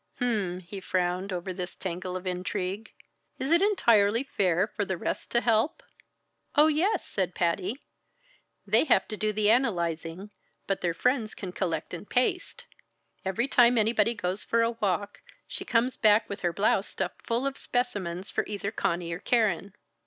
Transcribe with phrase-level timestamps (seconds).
[0.17, 2.91] "H'm," he frowned over this tangle of intrigue.
[3.37, 5.83] "Is it entirely fair for the rest to help?"
[6.55, 7.83] "Oh, yes!" said Patty.
[8.65, 10.31] "They have to do the analyzing,
[10.65, 12.65] but their friends can collect and paste.
[13.23, 17.45] Every time anybody goes for a walk, she comes back with her blouse stuffed full
[17.45, 19.75] of specimens for either Conny or Keren.